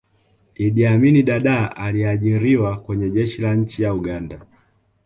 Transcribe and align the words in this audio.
iddi 0.57 0.83
amin 0.85 1.25
dadaa 1.25 1.69
aliajiriwa 1.75 2.77
Kwenye 2.81 3.09
jeshi 3.09 3.41
la 3.41 3.55
nchi 3.55 3.83
ya 3.83 3.93
uganda 3.93 4.45